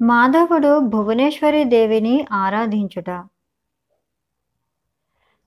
మాధవుడు 0.00 0.78
భువనేశ్వరి 0.78 1.64
దేవిని 1.64 2.26
ఆరాధించుట. 2.32 3.10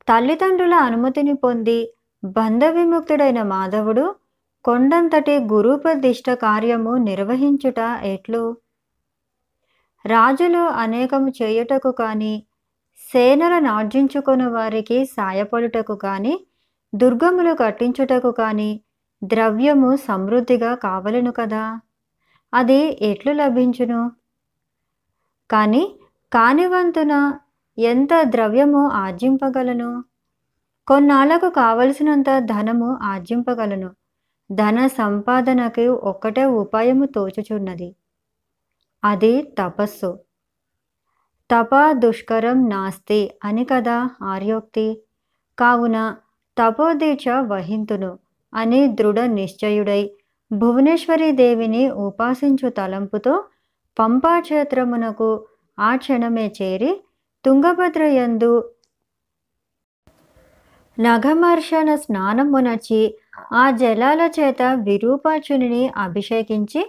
తల్లిదండ్రుల 0.08 0.74
అనుమతిని 0.74 1.34
పొంది 1.34 1.94
బంధ 2.24 2.64
విముక్తుడైన 2.64 3.44
మాధవుడు 3.44 4.16
కొండంతటి 4.64 5.38
గురూపదిష్ట 5.38 6.30
కార్యము 6.30 6.98
నిర్వహించుట 6.98 7.80
ఎట్లు? 8.04 8.58
రాజులు 10.06 10.58
అనేకము 10.58 11.30
చేయుటకు 11.30 11.92
కానీ 11.92 12.44
సేనల 13.14 13.60
నార్జించుకుని 13.60 14.48
వారికి 14.48 15.06
సాయపడుటకు 15.06 15.96
కానీ 15.96 16.46
దుర్గములు 16.96 17.54
కట్టించుటకు 17.54 18.32
కానీ 18.32 18.82
ద్రవ్యము 19.24 19.96
సమృద్ధిగా 19.96 20.76
కావలను 20.76 21.32
కదా. 21.32 21.80
అది 22.54 23.00
ఎట్లు 23.02 23.34
లభించును? 23.34 24.12
కానీ 25.52 26.00
కానివంతున 26.34 27.34
ఎంత 27.78 28.10
ద్రవ్యము 28.22 28.90
ఆర్జింపగలను? 28.90 30.04
కొన్నాళ్ళకు 30.88 31.50
కావలసినంత 31.50 32.26
ధనము 32.40 32.98
ఆర్జింపగలను. 33.02 33.92
ధన 34.52 34.88
సంపాదనకి 34.88 35.88
ఒక్కటే 35.88 36.46
ఉపాయము 36.46 37.06
తోచుచున్నది. 37.06 37.96
అది 39.04 39.42
తపస్సు. 39.42 40.20
తప 41.52 41.70
దుష్కరం 41.92 42.70
నాస్తి 42.70 43.32
అని 43.44 43.66
కదా 43.66 44.10
ఆర్యోక్తి. 44.24 45.02
కావున 45.60 46.16
తపోదీక్ష 46.58 47.28
వహింతును 47.28 48.20
అని 48.54 48.88
దృఢ 48.88 49.20
నిశ్చయుడై 49.20 50.12
భువనేశ్వరి 50.52 51.32
దేవిని 51.32 51.92
ఉపాసించు 51.92 52.70
తలంపుతో 52.70 53.44
పంపాక్షేత్రమునకు 54.00 55.48
ఆ 55.82 55.96
క్షణమే 55.96 56.48
చేరి 56.62 56.92
తుంగభద్రయందు 57.46 58.54
నఘమర్షణ 60.98 61.96
స్నానమునర్చి 61.96 63.02
ఆ 63.52 63.64
జలాల 63.72 64.22
చేత 64.40 64.62
విరూపాక్షుని 64.84 65.84
అభిషేకించి 65.98 66.82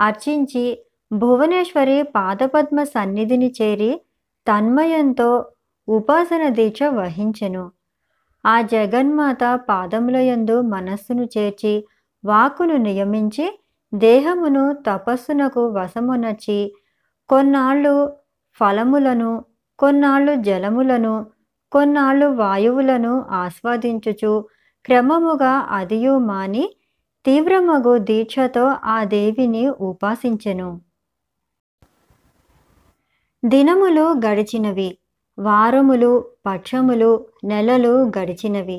అర్చించి 0.00 0.64
భువనేశ్వరి 1.12 2.02
పాదపద్మ 2.02 2.82
సన్నిధిని 2.84 3.54
చేరి 3.62 3.92
తన్మయంతో 4.46 5.30
ఉపాసన 5.88 6.48
దీక్ష 6.48 6.82
వహించెను. 6.82 7.64
ఆ 8.44 8.60
జగన్మాత 8.60 9.42
పాదములయందు 9.68 10.60
మనస్సును 10.60 11.24
చేర్చి 11.24 11.74
వాకును 12.24 12.76
నియమించి 12.76 13.46
దేహమును 13.94 14.64
తపస్సునకు 14.86 15.62
వశమునర్చి 15.68 16.58
కొన్నాళ్ళు 17.30 17.94
ఫలములను 18.60 19.30
కొన్నాళ్ళు 19.78 20.34
జలములను 20.42 21.14
కొన్నాళ్ళు 21.72 22.26
వాయువులను 22.26 23.14
ఆస్వాదించుచు 23.32 24.32
క్రమముగా 24.84 25.52
అదియు 25.70 26.18
మాని 26.18 26.64
తీవ్రమగు 27.24 27.98
దీక్షతో 27.98 28.64
ఆ 28.84 29.04
దేవిని 29.04 29.68
ఉపాసించెను. 29.68 30.68
దినములు 33.42 34.04
గడిచినవి 34.26 34.98
వారములు 35.38 36.24
పక్షములు 36.46 37.10
నెలలు 37.44 38.10
గడిచినవి 38.18 38.78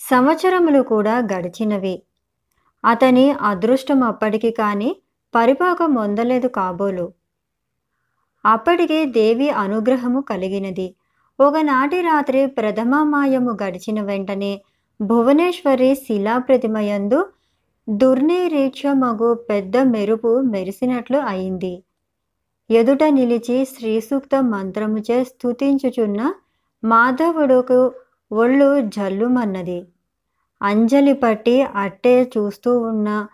సంవత్సరములు 0.00 0.82
కూడా 0.82 1.18
గడిచినవి. 1.32 2.02
అతని 2.84 3.30
అదృష్టం 3.30 4.02
అప్పటికి 4.02 4.50
కానీ 4.50 4.90
పరిపాకం 5.34 5.94
పొందలేదు 5.94 6.48
కాబోలు. 6.48 7.06
అప్పటికే 8.46 9.06
దేవి 9.06 9.50
అనుగ్రహము 9.50 10.20
కలిగినది. 10.20 10.94
ఒకనాటి 11.40 12.00
రాత్రి 12.00 12.46
ప్రథమామాయము 12.46 13.52
గడిచిన 13.62 14.02
వెంటనే 14.02 14.62
భువనేశ్వరి 15.00 15.94
శిలాప్రతిమయందు 15.94 17.26
దుర్నిరీక్షమగు 17.88 19.34
పెద్ద 19.34 19.76
మెరుపు 19.76 20.40
మెరిసినట్లు 20.40 21.18
అయింది. 21.18 21.82
ఎదుట 22.70 23.04
నిలిచి 23.04 23.64
శ్రీసూక్త 23.64 24.36
మంత్రముచే 24.40 25.24
స్థుతించుచున్న 25.24 26.34
మాధవుడుకు 26.84 27.92
ఒళ్ళు 28.32 28.80
జల్లుమన్నది. 28.80 29.86
అంజలి 30.62 31.12
పట్టి 31.12 31.62
అట్టే 31.62 32.22
చూస్తూ 32.22 32.78
ఉన్న 32.78 33.26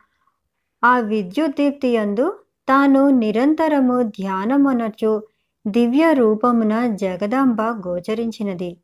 ఆ 0.82 0.98
విద్యుద్దీప్తియందు 0.98 2.26
తాను 2.72 3.10
నిరంతరము 3.10 4.02
ధ్యానమునర్చు 4.02 5.22
దివ్య 5.66 6.12
రూపమున 6.12 6.86
జగదాంబ 6.96 7.62
గోచరించినది. 7.62 8.76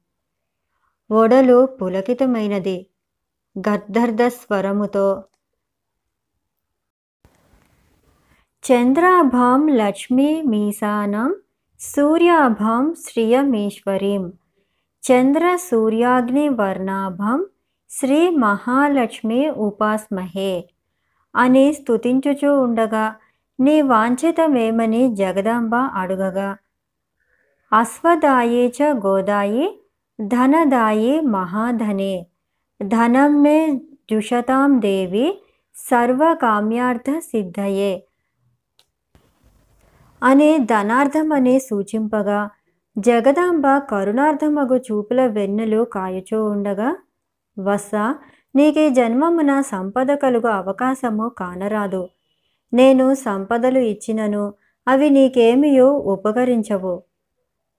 ఒడలు 1.10 1.66
పులకితమైనది. 1.66 2.86
గర్ధర్ధ 3.68 4.22
స్వరముతో 4.28 5.22
చంద్రాభాం 8.64 9.68
లక్ష్మీ 9.68 10.42
మీసానం 10.42 11.34
సూర్యాభాం 11.80 12.94
శ్రియమీశ్వరీం 12.94 14.32
చంద్ర 15.02 15.56
సూర్యాగ్ని 15.56 16.48
వర్ణాభం 16.48 17.46
శ్రీ 17.90 18.30
మహాలక్ష్మి 18.30 19.50
ఉపాస్మహే 19.50 20.68
అని 21.36 21.72
స్తుతించుచూ 21.72 22.60
ఉండగా 22.60 23.16
నీ 23.60 23.82
వాంఛితమేమని 23.82 25.14
జగదాంబ 25.14 25.74
అడుగగా. 25.74 26.56
అశ్వదాయే 27.72 28.68
చ 28.68 28.82
గోదాయి 28.82 29.80
ధనదాయి 30.20 31.20
మహాధనే. 31.20 32.26
ధనం 32.82 33.42
మే 33.42 33.80
జుషతాం 34.12 34.80
దేవి 34.80 35.42
సర్వకామ్యార్థ 35.74 37.18
సిద్ధయే. 37.18 38.04
అనే 40.22 40.58
ధనార్థమని 40.58 41.58
సూచింపగా 41.58 42.50
జగదాంబ 42.98 43.78
కరుణార్థమగు 43.78 44.76
చూపుల 44.76 45.26
వెన్నెలు 45.26 45.84
కాయుచూ 45.84 46.44
ఉండగా 46.44 46.96
వస్స 47.58 47.94
నీకే 48.56 48.90
జన్మమున 48.90 49.60
సంపద 49.60 50.14
కలుగు 50.14 50.46
అవకాశము 50.46 51.28
కానరాదు. 51.38 52.08
నేను 52.72 53.14
సంపదలు 53.14 53.78
ఇచ్చినను 53.78 54.54
అవి 54.86 55.10
నీకేమియో 55.10 55.86
ఉపకరించవు. 55.86 57.02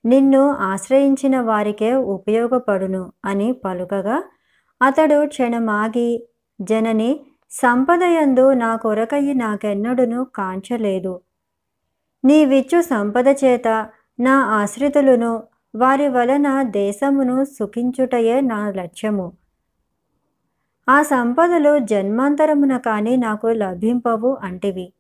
నిన్ను 0.06 0.50
ఆశ్రయించిన 0.50 1.40
వారికే 1.42 1.96
ఉపయోగపడును 1.96 3.12
అని 3.26 3.52
పలుకగా 3.54 4.24
అతడు 4.82 5.28
క్షణమాగి 5.28 6.10
జనని 6.62 7.12
సంపదయందు 7.52 8.54
నా 8.54 8.76
కొరకయ్యి 8.76 9.34
నాకెన్నడును 9.34 10.28
కాంచలేదు. 10.36 11.22
నీవిచ్చు 12.26 12.82
సంపద 12.82 13.28
చేత 13.28 13.68
నా 14.20 14.36
ఆశ్రితులను 14.60 15.44
వారి 15.76 16.08
వలన 16.08 16.64
దేశమును 16.64 17.44
సుఖించుటయే 17.44 18.42
నా 18.42 18.70
లక్ష్యము. 18.70 19.28
ఆ 20.90 21.02
సంపదలు 21.02 21.80
జన్మాంతరమున 21.80 22.78
కానీ 22.78 23.16
నాకు 23.16 23.48
లభింపవు 23.48 24.38
అంటివి. 24.42 24.94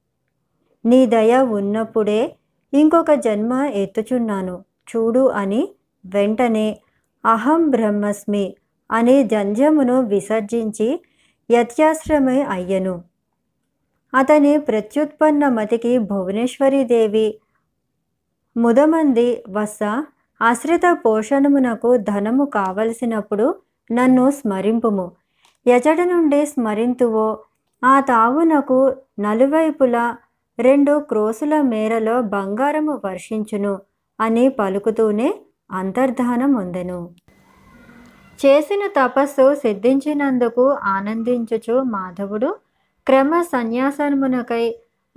నీ 0.85 1.05
దయ 1.05 1.37
ఉన్నప్పుడే 1.37 2.35
ఇంకొక 2.73 3.11
జన్మ 3.11 3.53
ఎత్తుచున్నాను. 3.53 4.65
చూడు 4.89 5.27
అని 5.29 5.69
వెంటనే 6.05 6.79
అహం 7.25 7.69
బ్రహ్మస్మి 7.69 8.55
అనే 8.91 9.23
జంధ్యమును 9.23 10.01
విసర్జించి 10.01 11.01
యత్యాశ్రమై 11.51 12.41
అయ్యను. 12.41 13.03
అతని 14.13 14.57
ప్రత్యుత్పన్న 14.57 15.47
మతికి 15.47 15.97
భువనేశ్వరీదేవి 15.97 17.37
ముదమంది 18.57 19.43
వస్స 19.49 19.79
ఆశ్రిత 20.41 20.81
పోషణమునకు 21.05 21.97
ధనము 21.97 22.45
కావలసినప్పుడు 22.45 23.55
నన్ను 23.91 24.31
స్మరింపుము. 24.31 25.11
ఎచట 25.69 26.01
నుండి 26.01 26.45
స్మరింతువో 26.45 27.27
ఆ 27.83 27.99
తావునకు 27.99 28.79
నలువైపులా 29.19 30.17
రెండు 30.59 30.99
క్రోసుల 30.99 31.61
మేరలో 31.61 32.21
బంగారము 32.21 33.01
వర్షించును 33.05 33.73
అని 34.19 34.49
పలుకుతూనే 34.49 35.29
అంతర్ధానం 35.71 36.53
ఉందెను. 36.53 36.99
చేసిన 38.39 38.83
తపస్సు 38.87 39.55
సిద్ధించినందుకు 39.55 40.65
ఆనందించుచు 40.87 41.81
మాధవుడు 41.83 42.49
క్రమ 43.07 43.41
సన్యాసమునకై 43.41 44.65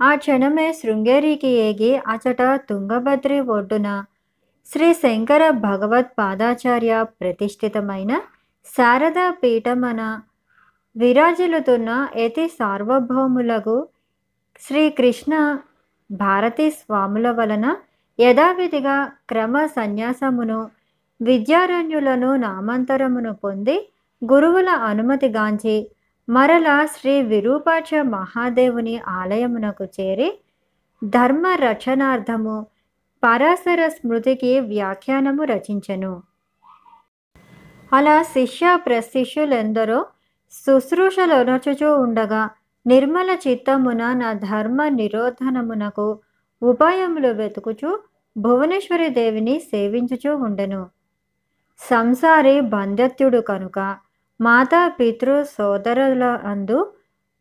ఆ 0.01 0.15
క్షణమే 0.15 0.73
శృంగేరికి 0.73 1.47
ఏగి 1.47 1.91
అచట 2.07 2.41
తుంగభద్రి 2.69 3.39
ఒడ్డున 3.39 3.89
శ్రీ 4.67 4.93
శంకర 4.93 5.49
భగవత్ 5.49 6.11
పాదాచార్య 6.19 6.93
ప్రతిష్ఠితమైన 7.21 8.11
శారదా 8.65 9.29
పీఠమన 9.29 10.01
విరాజిల్లుతున్న 10.95 12.07
యతి 12.17 12.47
సార్వభౌములకు 12.47 13.87
శ్రీకృష్ణ 14.61 15.33
భారతీ 16.11 16.71
స్వాముల 16.71 17.31
వలన 17.31 17.77
యథావిధిగా 18.19 19.11
క్రమ 19.29 19.65
సన్యాసమును 19.65 20.69
విద్యారణ్యులను 21.21 22.35
నామాంతరమును 22.35 23.33
పొంది 23.33 23.89
గురువుల 24.21 24.69
అనుమతి 24.69 25.27
గాంచి 25.27 25.75
మరలా 26.29 26.85
శ్రీ 26.85 27.21
విరూపాక్ష 27.21 27.93
మహాదేవుని 27.93 28.97
ఆలయమునకు 29.07 29.83
చేరి 29.83 30.29
ధర్మ 31.03 31.47
రచనార్థము 31.47 32.67
పరాశర 33.23 33.87
స్మృతికి 33.87 34.59
వ్యాఖ్యానము 34.59 35.43
రచించెను. 35.43 36.13
అలా 37.93 38.23
శిష్య 38.23 38.77
ప్రశిష్యులెందరో 38.85 40.05
శుశ్రూషలొనచుచూ 40.53 41.97
ఉండగా 41.97 42.49
నిర్మల 42.87 43.37
చిత్తమున 43.47 44.13
నా 44.13 44.33
ధర్మ 44.33 44.87
నిరోధనమునకు 44.87 46.19
ఉపాయములు 46.61 47.27
వెతుకుచూ 47.27 47.99
భువనేశ్వరి 48.37 49.09
దేవిని 49.09 49.59
సేవించుచూ 49.59 50.37
ఉండెను. 50.37 50.89
సంసారి 51.79 52.61
బంధత్యుడు 52.61 53.39
కనుక 53.41 53.79
మాతా 54.41 54.87
పితృ 54.87 55.43
సోదరుల 55.43 56.23
అందు 56.23 56.93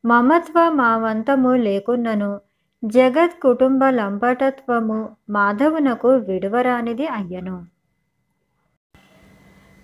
మమత్వ 0.04 0.70
మావంతము 0.70 1.52
లేకున్నను 1.54 2.40
జగత్ 2.84 3.42
కుటుంబ 3.42 3.84
లంపటత్వము 3.84 5.16
మాధవునకు 5.30 6.08
విడువరానిది 6.08 7.06
అయ్యను. 7.06 7.66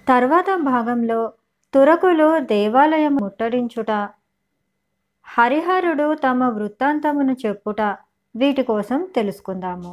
తర్వాత 0.08 0.56
భాగంలో 0.62 1.32
తురకులు 1.74 2.28
దేవాలయం 2.52 3.14
ముట్టడించుట 3.14 3.90
హరిహరుడు 5.26 6.14
తమ 6.14 6.44
వృత్తాంతమును 6.48 7.34
చెప్పుట 7.46 7.80
వీటి 8.34 8.62
కోసం 8.62 9.00
తెలుసుకుందాము. 9.16 9.92